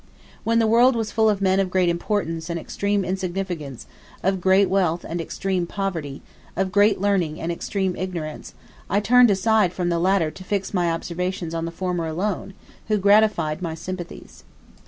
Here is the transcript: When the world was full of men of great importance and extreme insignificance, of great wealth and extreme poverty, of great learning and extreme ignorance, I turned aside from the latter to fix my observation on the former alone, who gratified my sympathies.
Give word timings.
When 0.43 0.57
the 0.57 0.65
world 0.65 0.95
was 0.95 1.11
full 1.11 1.29
of 1.29 1.41
men 1.43 1.59
of 1.59 1.69
great 1.69 1.87
importance 1.87 2.49
and 2.49 2.59
extreme 2.59 3.05
insignificance, 3.05 3.85
of 4.23 4.41
great 4.41 4.67
wealth 4.67 5.05
and 5.07 5.21
extreme 5.21 5.67
poverty, 5.67 6.23
of 6.55 6.71
great 6.71 6.99
learning 6.99 7.39
and 7.39 7.51
extreme 7.51 7.95
ignorance, 7.95 8.55
I 8.89 8.99
turned 8.99 9.29
aside 9.29 9.73
from 9.73 9.89
the 9.89 9.99
latter 9.99 10.31
to 10.31 10.43
fix 10.43 10.73
my 10.73 10.89
observation 10.91 11.53
on 11.53 11.65
the 11.65 11.71
former 11.71 12.07
alone, 12.07 12.55
who 12.87 12.97
gratified 12.97 13.61
my 13.61 13.75
sympathies. 13.75 14.43